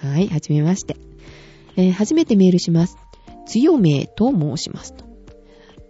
[0.00, 0.96] はい、はじめまして。
[1.76, 2.96] えー、初めてメールします。
[3.46, 5.04] 強めと申しますと。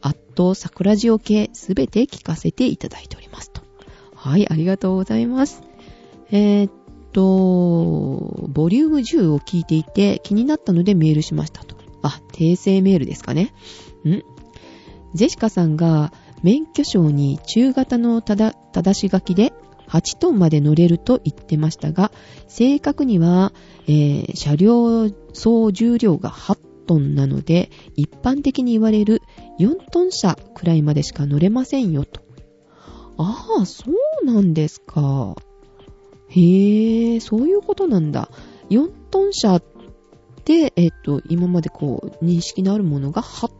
[0.00, 3.62] あっと、桜ジオ系すべて聞かせていただいておりますと。
[4.14, 5.62] はい、ありがとうございます。
[6.30, 6.72] えー、っ
[7.12, 11.76] と、ボリューム10を聞いていて気になったのでメールしましたと。
[12.02, 13.54] あ、訂正メールですかね。
[14.04, 14.22] ん
[15.14, 19.52] ジェシカさんが免許証に中型のただ、正し書きで
[19.88, 22.12] 8トンまで乗れると言ってましたが、
[22.48, 23.52] 正確には、
[23.86, 29.22] えー、車両総重量が8トンなので、一般的に言われる
[29.58, 32.20] 4トン車くらいまでしか乗れませんよと。
[33.16, 33.84] ああ、そ
[34.22, 35.36] うなんですか。
[36.28, 38.28] へえ、そういうことなんだ。
[38.70, 39.62] 4トン車っ
[40.44, 43.50] て、えっ、と、今までこう、認識のあるものが8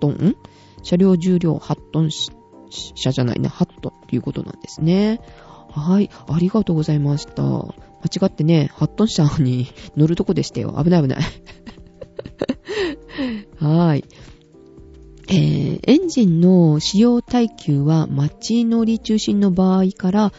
[0.00, 0.36] トン？
[0.82, 5.20] 車両重量8トン車じゃないね、8トンっていうことなんですね。
[5.74, 7.42] はい、ありがとうございました。
[7.42, 7.66] 間
[8.26, 10.80] 違ってね、ハットン車に乗るとこでしたよ。
[10.82, 11.18] 危ない危ない。
[13.58, 14.04] はい。
[15.28, 20.32] えー、エンジンの使用耐久は街乗り中心の場合から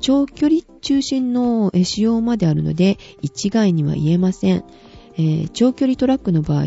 [0.00, 4.64] 長距離中心の使用まであるので一概には言えません。
[5.16, 6.64] えー、長距離トラックの場合、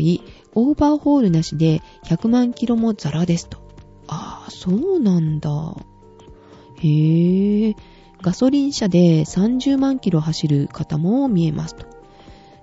[0.54, 3.58] オーバーホールなしで100万キロもザラですと。
[4.06, 5.50] ああ、そうなんだ。
[6.76, 7.93] へぇー。
[8.24, 11.86] ガソリン車で30万キロ走る方も見えますと。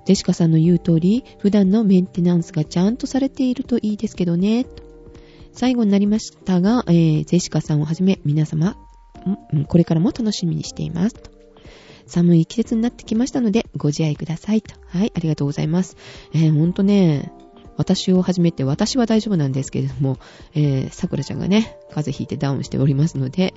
[0.05, 4.81] ジェシカさんの言う通り、普段のメンテナンスがちゃんとされているといいですけどね、と。
[5.53, 8.75] 最後になりましたが、えー、ジェシカさんをはじめ皆様、
[9.67, 11.13] これからも楽しみにしています。
[11.13, 11.29] と
[12.07, 14.63] 寒い季節になってきましたので、ご自愛ください。
[14.63, 14.73] と。
[14.87, 15.95] はい、ありがとうございます。
[16.33, 17.31] えー、ほんとね、
[17.77, 20.17] 私を始めて、私は大丈夫なんですけれども、
[20.53, 23.53] えー、桜ちゃんがね、風邪ひいてダウンしておりますので、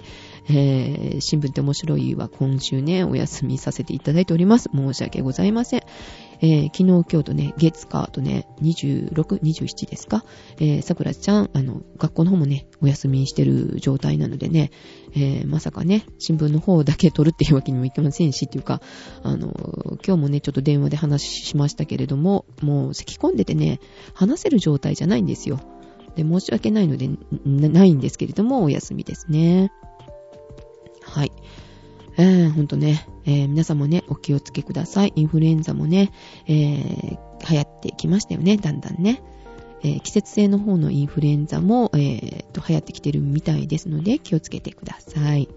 [0.48, 4.70] えー、新聞って面白いは今週ね、お休みさせていただいております。
[4.74, 5.82] 申し訳ございません。
[6.40, 10.24] えー、昨日、今日とね、月火とね、26、27ですか、
[10.58, 14.70] えー、桜ちゃん、あの、学校の方もね、お休みしてる状態なのでね、
[15.14, 18.80] えー、まさかね、新聞の方だけ取るっていうわけにもいきませんし、っていうか、
[19.22, 19.48] あの、
[20.06, 23.80] 今日もね、ちょっと電話で話しましたけれども、もう咳き込んでてね、
[24.12, 25.60] 話せる状態じゃないんですよ。
[26.14, 27.08] で、申し訳ないので、
[27.44, 29.72] ないんですけれども、お休みですね。
[31.02, 31.32] はい。
[32.16, 35.12] えー、ほんとね、えー、皆さんもね、お気をつけください。
[35.16, 36.12] インフルエンザもね、
[36.46, 37.18] えー、
[37.50, 39.22] 流行ってきましたよね、だんだんね。
[39.82, 45.48] え、季節性の方のインフルエンザも、えー、と、流行ってきてるみたいですので、気をつけてください。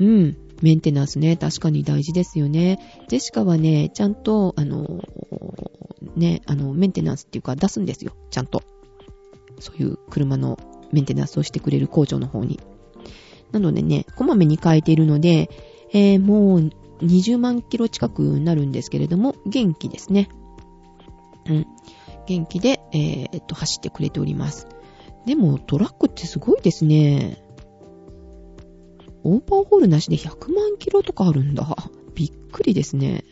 [0.00, 0.36] うん。
[0.62, 2.78] メンテナンスね、確かに大事ですよね。
[3.08, 5.00] ジェシカはね、ちゃんと、あの、
[6.16, 8.12] ね、あの、メンテナンスっていうか出すんですよ。
[8.30, 8.62] ちゃんと。
[9.60, 10.58] そういう車の
[10.92, 12.60] メンテナンスをしてくれる工場の方に。
[13.52, 15.50] なのでね、こまめに変えているので、
[15.92, 20.28] えー、もう20万キロ近くなるんですけれども、元気ですね。
[21.46, 21.66] うん。
[22.26, 24.66] 元気で、えー、っと、走ってくれております。
[25.26, 27.43] でも、トラックってすごいですね。
[29.24, 31.76] オーバーホールなしで100万キロとかあるんだ。
[32.14, 33.24] びっくりですね。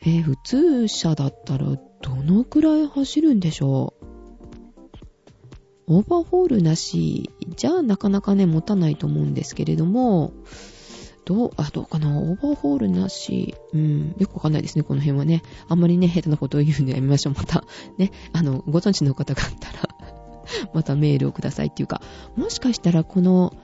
[0.00, 3.94] えー、普通車だったらどのくらい走るんでしょ
[5.88, 5.98] う？
[5.98, 10.32] オーバーホールなしじゃなかなかね、持たないと思うんですけれども、
[11.24, 12.18] どう、あ、どうかな？
[12.20, 13.54] オーバーホールなし。
[13.74, 15.42] うん、よくわかんないですね、この辺はね。
[15.66, 17.34] あんまりね、下手なことを言うのやめましょう。
[17.36, 17.64] また、
[17.98, 19.88] ね、あの、ご存知の方があったら
[20.72, 22.00] またメールをくださいっていうか、
[22.36, 23.54] もしかしたらこの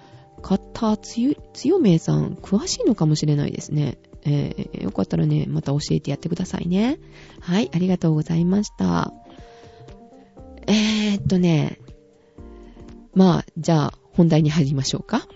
[0.43, 3.99] 方、つよ、つよめいさん、詳しいのかもしれないですね。
[4.27, 6.99] えー、よかったらね、また教えてやってくださいね。
[7.41, 9.13] はい、ありがとうございました。
[10.67, 11.79] えー、っとね、
[13.15, 15.27] まあ、じゃあ、本題に入りましょうか。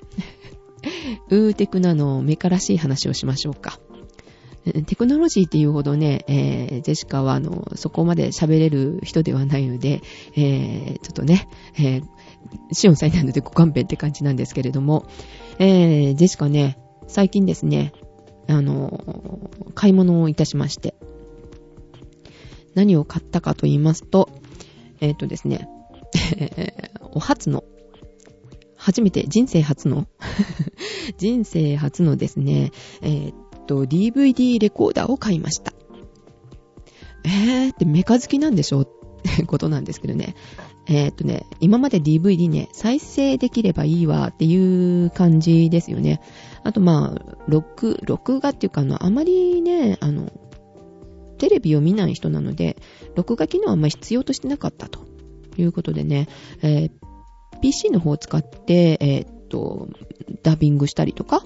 [1.31, 3.79] ウーテクナの目からしい話をしましょうか。
[4.87, 10.03] テクノロジーっていうほどね、えー、ジェシカは、あの、そこまで喋れる人ではないので、
[10.37, 12.05] えー、ちょっとね、えー、
[12.73, 15.07] シオンさんなのでご勘弁って感じなんですけれども、
[15.59, 17.93] えー、ジェシカね、最近ですね、
[18.47, 20.95] あの、買い物をいたしまして、
[22.75, 24.29] 何を買ったかと言いますと、
[25.01, 25.69] えっ、ー、とですね、
[27.13, 27.65] お初の、
[28.77, 30.07] 初めて、人生初の
[31.19, 32.71] 人生初のですね、
[33.03, 33.35] えー、っ
[33.67, 35.73] と、DVD レコーダーを買いました。
[37.25, 38.89] えーってメカ好きなんでしょっ
[39.23, 40.35] てことなんですけどね。
[40.89, 46.21] えー、っとね、今まで DVD ね、再生できればいいわっていう感じですよね。
[46.65, 50.33] あとまあ、録、録画っていうかあの、あまりね、あの、
[51.37, 52.77] テレビを見ない人なので、
[53.15, 55.01] 録画機能はあんまり必要としてなかったと
[55.59, 56.27] いうことでね、
[56.63, 56.91] えー、
[57.61, 59.89] PC の方を使って、えー、っと、
[60.43, 61.45] ダビングしたりとか、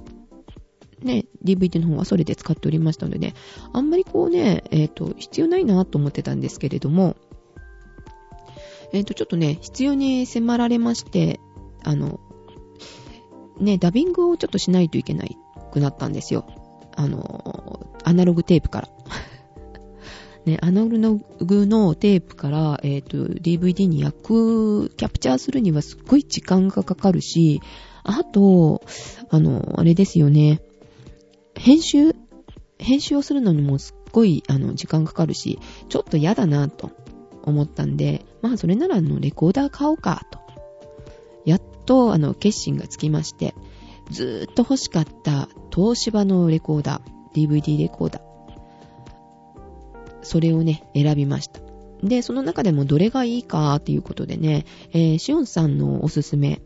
[1.02, 3.34] ね、DVD の方はそれで使っておりましたのでね、
[3.72, 7.16] あんまりこうね、えっ、と、必要ないなと思ってたんですけれども、
[8.92, 11.40] えっ、と、ちょっとね、必要に迫られまして、
[11.82, 12.20] あの、
[13.58, 15.36] ね、ダビングをちょっとしないといけない
[15.72, 16.46] くなったんですよ。
[16.94, 18.88] あの、アナログテープから。
[20.44, 27.60] ね、アナログのテープから、えっ、ー、と、DVD に焼く、キャプチャーするにはすっごい時間がかかるし、
[28.02, 28.82] あと、
[29.30, 30.60] あの、あれですよね。
[31.54, 32.14] 編集
[32.78, 36.90] 編集をするのにもすっごい、あの、時間かかるし、ちょっと嫌だなと
[37.44, 40.40] 思ったんで、まあ、それなら、あの、レコーダー買おうか、と。
[41.44, 43.54] やっと、あの、決心がつきまして、
[44.10, 48.22] ずーっと欲しかった東芝のレコーダー、DVD レコーダー。
[50.22, 51.60] それをね、選びました。
[52.02, 56.60] で、その中でもどれがいいかっていうことでね、えー、シオンさんのおすすめ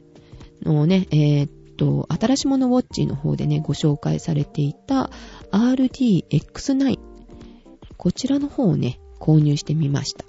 [0.62, 5.10] のね、えー、っと、新しいものウォッチの方でね、ご紹介されていた
[5.52, 6.98] RDX9。
[7.98, 10.24] こちらの方をね、購入してみました。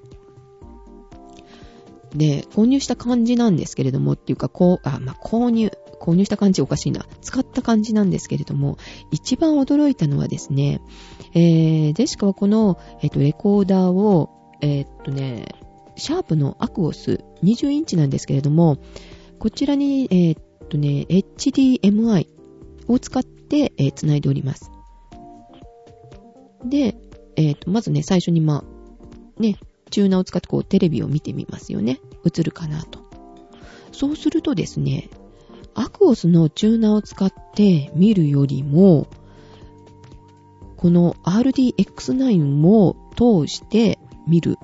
[2.17, 7.05] で、購入した感じなんですけれども、っていうか、こう、あ、まあ、購入、購入した感じおかしいな。
[7.21, 8.77] 使った感じなんですけれども、
[9.11, 10.81] 一番驚いたのはですね、
[11.33, 14.29] えー、デシカはこの、えっ、と、レコーダーを、
[14.61, 15.45] えっとね、
[15.95, 18.77] シャープのアクオス20インチなんですけれども、
[19.39, 20.37] こちらに、えっ
[20.69, 22.27] とね、HDMI
[22.87, 24.71] を使って、えー、繋いでおります。
[26.65, 26.97] で、
[27.35, 28.63] えっと、まずね、最初にま
[29.37, 29.57] あ、ね、
[29.89, 31.99] チューナーを使ってこうテレビを見てみますよね。
[32.27, 32.99] 映るかなと。
[33.91, 35.09] そうするとですね、
[35.73, 39.07] アクオスのチューナーを使って見るよりも、
[40.75, 44.57] この RDX9 を通して見る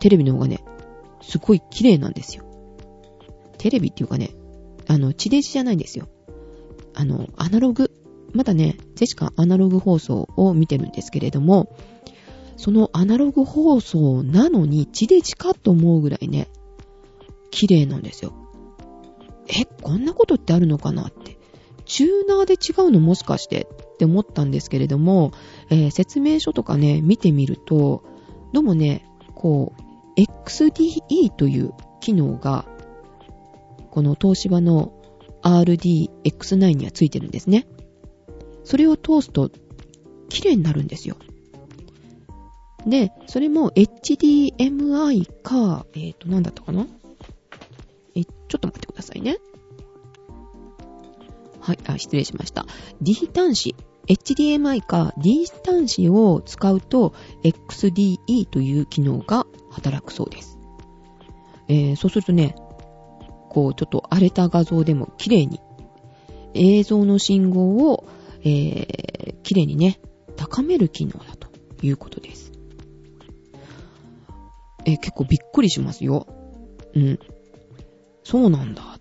[0.00, 0.62] テレビの方がね、
[1.22, 2.44] すごい綺麗なんですよ。
[3.56, 4.30] テレビっていうかね、
[4.86, 6.08] あの、地デジじゃないんですよ。
[6.94, 7.90] あの、アナログ。
[8.32, 11.74] まだね、ジェシカアナログ放送を見てるんですけれども、
[12.56, 16.48] そのアナログ放送なのに地デジかと思うぐらいね、
[17.50, 18.32] 綺麗なんですよ。
[19.48, 21.38] え、こんなことってあるのかなって。
[21.84, 25.32] チューナーで違うのもしかしてって思ったんですけれども、
[25.70, 28.04] えー、説明書とかね、見てみると、
[28.52, 32.64] どうもね、こう、XDE という機能が、
[33.90, 34.94] この東芝の
[35.42, 37.66] RDX9 にはついてるんですね。
[38.64, 39.50] それを通すと、
[40.30, 41.16] 綺麗になるんですよ。
[42.86, 46.86] で、それも HDMI か、えっ、ー、と、なんだったかな？
[48.14, 49.38] え、ちょっと待ってくださいね。
[51.60, 52.66] はい、あ、失礼しました。
[53.00, 53.74] D 端子、
[54.06, 60.58] HDMI か D 端子を使うと XDE という機能が働くそうです。
[61.68, 62.54] えー、そうするとね、
[63.48, 65.60] こう、ちょっと荒れた画像でも綺麗に、
[66.52, 68.04] 映像の信号を、
[68.42, 69.98] えー、綺麗にね、
[70.36, 71.48] 高める機能だと
[71.82, 72.53] いうことです。
[74.84, 76.26] え、結構びっくりしますよ。
[76.94, 77.18] うん。
[78.22, 78.98] そうなんだ。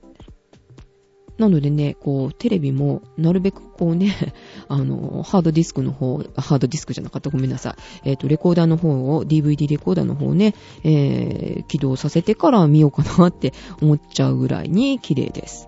[1.38, 4.14] なのでね、こう、テレビも、なるべくこうね、
[4.68, 8.10] あの、ハードディスクの方、ハードディスクじゃなかったごめんなさい。
[8.10, 10.54] えっ、ー、と、レコーダーの方を、DVD レコーダーの方をね、
[10.84, 15.68] えー、起動させてから見ようかなって 思っちゃうぐらいに綺麗です。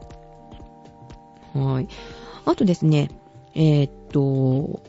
[1.53, 1.87] はい。
[2.45, 3.09] あとですね、
[3.55, 4.83] えー、っと、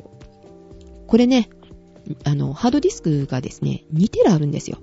[1.07, 1.49] これね、
[2.25, 4.79] あの、ハードディスクがですね、2テラあるんですよ。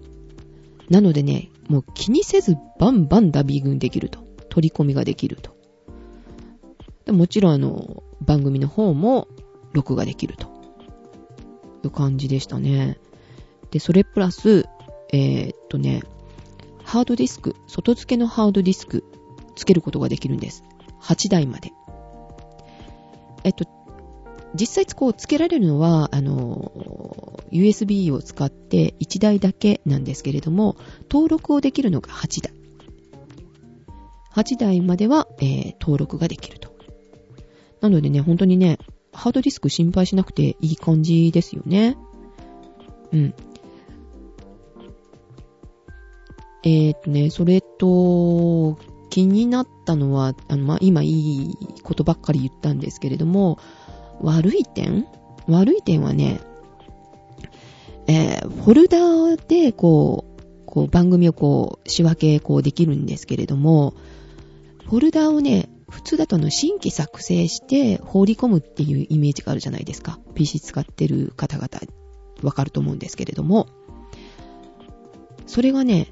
[0.90, 4.24] なのでね、もう気にせずバンバンダビー群できると。
[4.50, 7.12] 取り込みができると。
[7.12, 9.28] もちろんあの、番組の方も
[9.74, 10.48] 録画できると。
[11.84, 13.00] いう感じでしたね。
[13.72, 14.66] で、それプラス、
[15.12, 16.04] えー、っとね、
[16.84, 19.04] ハードディスク、外付けのハードディスク、
[19.56, 20.64] つけることができるんです。
[21.02, 21.72] 8台まで。
[23.44, 23.66] えっと、
[24.56, 30.78] 実際こうつけられるのは、あの、USB を使って1台だけなんですけれども、
[31.10, 32.54] 登録をできるのが8台。
[34.34, 36.74] 8台までは、えー、登録ができると。
[37.82, 38.80] なのでね、本当にね、
[39.12, 41.98] ハードディスク心配しなくていい感じですよね。
[43.12, 43.34] うん。
[46.64, 48.78] えー、っとね、それと、
[49.14, 53.60] 気になったのは、あの、まあ、今いいことばっかり言ったんですけれども、
[54.24, 55.06] 悪い点？
[55.48, 56.40] 悪い点はね、
[58.08, 63.94] えー、フォルダーで、こう、こう番組をこう、仕分け、こうできるんですけれども、
[64.86, 70.20] フォルダーをね、普通だとの新規作成して放り込むっていうイメージがあるじゃないですか。
[70.34, 71.70] PC 使ってる方々、
[72.42, 73.68] わかると思うんですけれども、
[75.46, 76.08] それがね、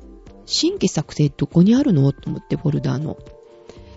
[0.45, 2.11] 新規作成どこにあるの？
[2.11, 3.17] と思ってフォルダーの。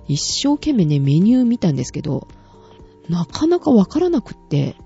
[0.09, 2.29] 一生懸命ね、メニュー見たんですけど、
[3.09, 4.77] なかなかわからなくって、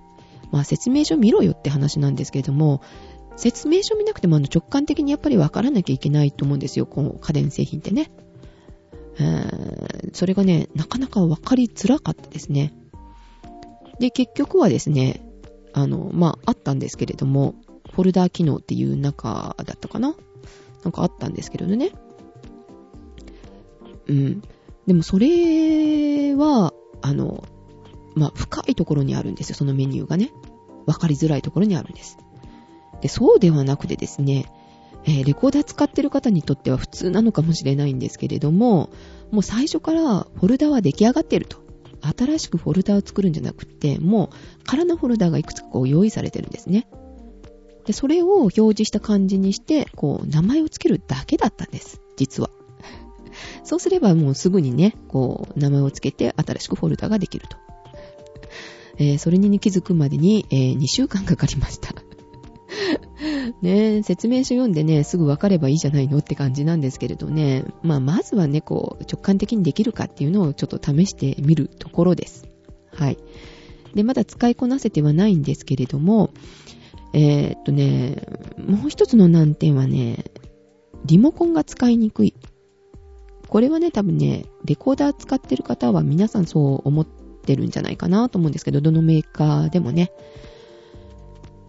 [0.51, 2.83] まあ説明書見ろよって話なんですけれども、
[3.37, 8.11] 説明書見なくてもあの直感的にやっぱりわからなきゃいけないと思うんですよ、この家電製品ってね。
[10.13, 12.73] それがね、なかなかわかりづらかったですね。
[13.99, 15.23] で、結局はですね、
[15.73, 17.55] あの、まあ、あったんですけれども、
[17.93, 20.15] フォルダー機能っていう中だったかな
[20.85, 21.91] なんかあったんですけどね。
[24.07, 24.43] うん。
[24.87, 27.45] でもそれは、あの、
[28.19, 30.31] まあ、深いところにあるんですよ、そのメニューがね。
[30.87, 32.19] わかりづらいところにあるんです。
[33.01, 34.47] で、そうではなくてですね、
[35.05, 38.91] えー、レコーダー使ってる方にとっては普通なのかもしれないんですけれども、
[39.31, 41.59] もう最初からフォルダは出来上がってると。
[42.01, 44.29] 新しくフォルダを作るんじゃなくて、もう
[44.65, 46.89] 空のフォルダがいくつかこう用意されてるんですね。
[47.87, 52.01] で、それを表示した感じにして、こう、名前をつけるだけだったんです。
[52.17, 52.51] 実は。
[53.65, 57.57] そうすればもうすぐにね、こう、名前をつけて新しくフォルダができると。
[58.99, 61.95] えー、それに気づくまでに、えー、2週間かかりました。
[63.63, 67.65] ね説明書読んでね、すぐ分かればいいじゃないのって感じなんですけれどね。
[67.83, 72.47] まあ、まずはね、こう、直感的にできるかっていうのをちょっと試してみるところです。
[72.93, 73.19] はい。
[73.95, 76.31] で、まだ使いこなせてはないんですけれども、
[77.13, 78.23] えー、っとね、
[78.59, 80.25] もう一つの難点はね、
[81.07, 82.35] リモコンが使いにくい。
[83.49, 87.07] これはね、多分ね、レコーダー使ってる方は皆さんそう思っ
[87.49, 90.13] てるんじゃないかなと思うんですけど、どのメーカーでもね。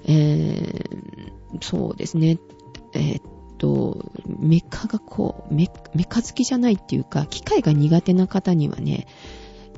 [0.05, 2.37] えー、そうですね。
[2.93, 3.21] えー、っ
[3.57, 9.07] と、メカがこうメ、メカ好きじゃないっていうか、機械が苦手な方にはね、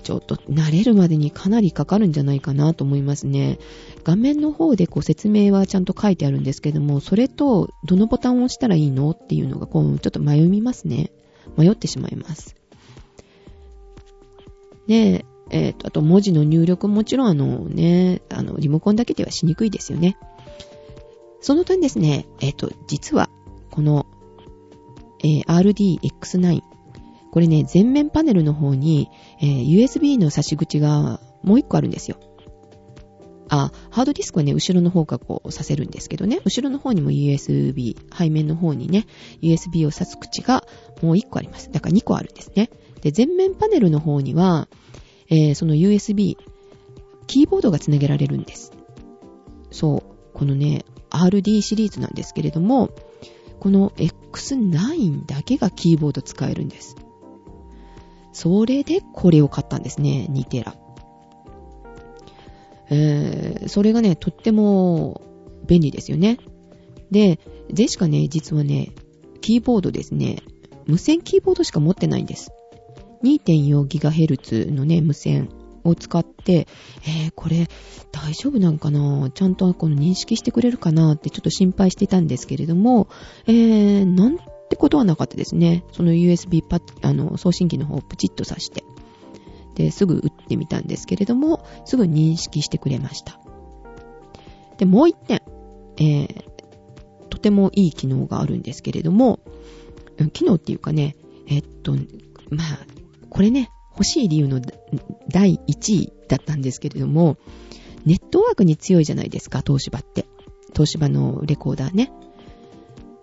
[0.02, 3.60] ちょっと慣れるまでにかなりかかるんじゃないかなと思いますね。
[4.04, 11.12] 画面の方でこう説明はちゃんと書いてあるんですけども、それとどのボタンを押したらいいのっていうのがこうちょっと迷いますね。
[11.56, 12.56] 迷ってしまいます。
[14.88, 20.18] で、えっ、ー、と、あと文字の入力もちろんあのね、あの、リモコンだけではしにくいですよね。
[21.42, 23.30] その点ですね、えっ、ー、と、実は、
[23.70, 24.06] この、
[25.24, 26.62] えー、RDX9。
[27.32, 29.10] これね、前面パネルの方に、
[29.42, 32.18] えー、USB の差し口がもう一個あるんですよ。
[33.50, 39.06] あ、ハードディスクはね、後ろの方がこうさせるんですけどね、後ろの方にも USB、背面の方にね、
[39.42, 40.66] USB を挿す口が
[41.02, 41.70] もう一個あります。
[41.70, 42.70] だから2個あるんですね。
[43.02, 44.70] で、前面パネルの方には、
[45.32, 46.38] えー、その USB、
[47.26, 48.74] キーボードがつなげられるんです。
[49.72, 50.38] そう。
[50.38, 52.90] このね、RD シリーズなんですけれども、
[53.60, 56.98] この X9 だけがキーボード使えるんです。
[58.34, 60.76] それでこれを買ったんですね、2テラ。
[62.90, 65.22] えー、それがね、とっても
[65.66, 66.40] 便利ですよね。
[67.10, 67.40] で、
[67.72, 68.92] ゼシカね、実はね、
[69.40, 70.44] キーボードですね、
[70.88, 72.52] 無線キーボードしか持ってないんです。
[73.24, 75.50] 2.4GHz のね、無線
[75.84, 76.68] を使って、
[77.04, 77.68] えー、これ
[78.12, 79.32] 大丈夫なんかな？
[79.32, 81.14] ちゃんとこの認識してくれるかな？
[81.14, 83.08] ってちょっと心配してたんですけれども、
[83.48, 84.38] えー、なん
[84.70, 85.84] てことはなかったですね。
[85.92, 88.84] その USB パッ、あの、送信機の方をプチッと挿して。
[89.76, 93.40] で、すぐ打ってみたんですけれども、すぐ認識してくれました。
[94.78, 95.42] で、もう一点、
[95.98, 96.44] えー、
[97.30, 99.40] とてもいい機能があるんですけれども、
[100.34, 101.16] 機能っていうかね、
[101.48, 101.94] えっと、
[102.50, 102.86] まあ、
[103.32, 104.62] これね、欲しい理由の
[105.30, 107.38] 第1位だったんですけれども、
[108.06, 110.26] ネットワークに強いじゃないですか、東芝って。
[110.74, 112.12] 東芝のレコーダーね。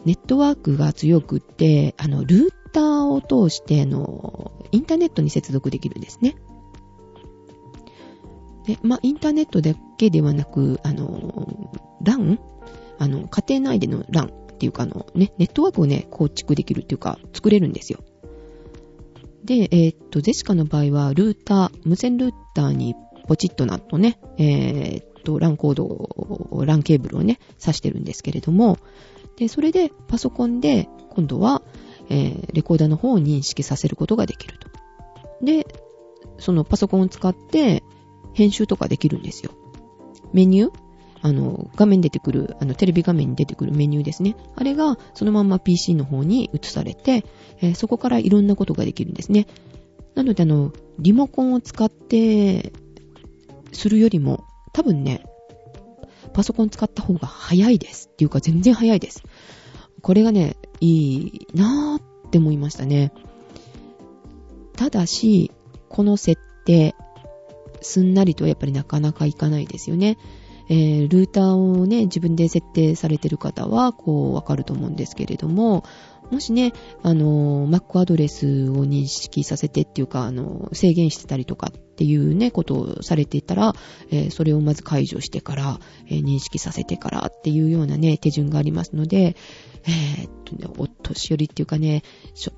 [0.05, 6.37] ネットワークが強くって、あの、ルーターを通して、の、インターネットに接続できるんですね。
[8.65, 11.71] で、まあ、インターネットだけではなく、あの、
[12.03, 12.39] LAN?
[12.99, 18.01] あの、家庭内での LAN っていうか、あの、ね、ネットワークをね、構築できるっていうか、作れるんですよ。
[19.49, 22.95] で、えー、っと、ゼシカの場合は、ルーター、無線ルーターに
[23.27, 28.77] ポチッとなっとね、えー、っと、LAN コードを、LAN ケーブルをね、挿してるんですけれども、
[29.39, 31.63] で、それでパソコンで、今度は、
[32.11, 34.69] えー、レコーダーの方を認識させることができると。
[35.43, 35.67] で、
[36.37, 37.83] そのパソコンを使って、
[38.35, 39.53] 編集とかできるんですよ。
[40.35, 40.88] メニュー
[41.21, 44.37] あの、画面出てくる、あの、テレビ画面に出てくるメニューですね。
[44.55, 47.25] あれが、そのまんま PC の方に移されて、
[47.61, 49.47] えー、そこからいろんなことができるんですね。
[50.15, 52.73] なので、あの、リモコンを使って、
[53.73, 55.25] するよりも、多分ね、
[56.33, 58.09] パソコン使った方が早いです。
[58.13, 59.23] っていうか、全然早いです。
[60.03, 63.13] これがね、いいなーって思いましたね。
[64.77, 65.51] ただし、
[65.89, 66.95] この設定、
[67.81, 70.19] すんなりとやっぱりなかなかいかないですよね。
[70.69, 75.85] えー、ルーターをね、自分で設定されてる方は、こう、わかると思うんですけれども、
[76.31, 83.75] もしね、あの、Mac アドレスを認識させてっていうか、あの、制限してたりとかっていうね、ことをされていたら、
[84.11, 89.37] えー、それをまず解除してから、えー、認識させてからっていうようなね、手順がありますので、
[89.87, 92.03] えー、っとね、お年寄りっていうかね、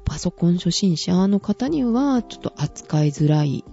[0.05, 3.65] パソコン初心者の方には、ちょっと扱いづらい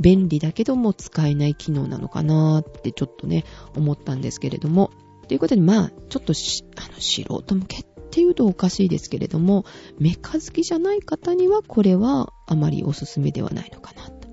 [0.00, 3.44] 便利だけども使えない機能なのかなってちょっとね、
[3.76, 4.90] 思ったんですけれども。
[5.26, 9.64] ということで、まあ、ちょっとしあの、素人向けっていうとおかしいですけれども、
[9.98, 14.28] メカ好きじゃない方にはこれはあまりおすすめではないのかなと。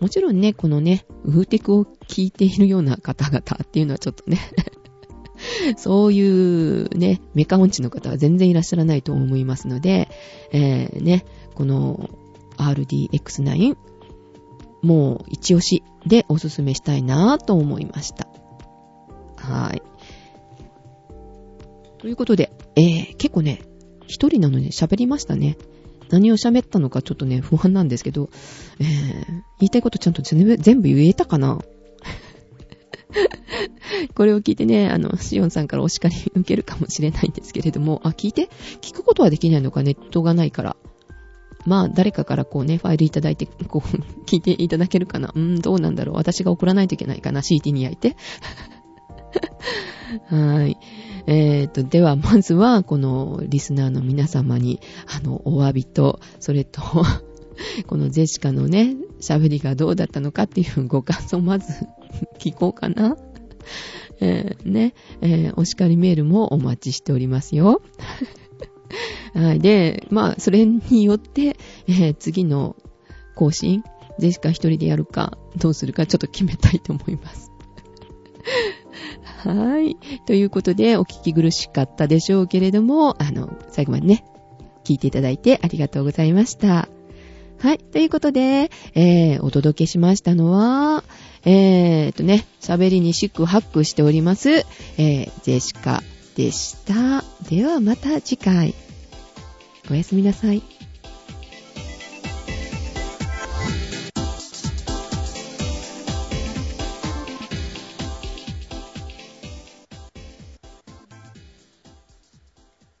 [0.00, 4.38] もちろんね、このね、ウーテクを聞いているような方々っていうのはちょっとね
[5.76, 10.08] そういうね、メカ音痴の方は全然いらっしゃらないと思いますので、
[10.52, 12.08] えー、ね、この
[12.56, 13.76] RDX9
[14.82, 18.26] もう一押しでおすすめしたいなぁと思いました。
[19.36, 19.82] はい。
[21.98, 23.60] ということで、えー、結構ね、
[24.06, 25.56] 一人なのに喋りましたね。
[26.08, 28.30] 何を喋ったのかちょっとね、不安なんですけど、
[28.80, 28.86] えー、
[29.60, 31.60] 言いたいことちゃんと全部全部言えたかな？
[34.14, 38.48] これを聞いてね、あの、シオンさんからお叱り受けるかもしれないんですけれども、あ、聞いて？
[38.80, 40.76] 聞くことはできないのか、ネットがないから。
[41.66, 43.88] まあ、誰かからこうね、ファイルいただいて、こう、
[44.26, 45.32] 聞いていただけるかな。
[45.34, 46.16] うーん、どうなんだろう。
[46.16, 47.40] 私が送らないといけないかな。
[47.40, 48.16] CT に焼いて。
[50.26, 50.76] はい。
[51.26, 56.80] えーと、では、まずは、このリスナーの皆様に、あの、お詫びと、それと
[57.86, 61.86] このゼシカのね、喋りがどうだったのかっていうご感想まず
[62.38, 63.16] 聞こうかな。
[64.20, 67.82] えー、ね、えー、お叱りメールもお待ちしておりますよ。
[69.34, 69.60] はい。
[69.60, 72.76] で、まあ、それによって、えー、次の
[73.34, 73.84] 更新、
[74.18, 77.50] ジェシカ一人でやるか、どうするかちょっと決めたいと思います。
[79.48, 79.96] はい。
[80.26, 84.24] ということで、お聞き苦しかったでしょうけれども、あの、最後までね、
[84.84, 86.88] 聞いていただいてありがとうございました。
[87.58, 87.78] はい。
[87.78, 91.04] ということで、えー、お届けしましたのは、
[91.44, 96.02] えーとね、喋りにシックハックしております、えー、ジェシカ
[96.36, 97.24] でした。
[97.48, 98.74] ではまた次回。
[99.90, 100.62] おやすみなさい。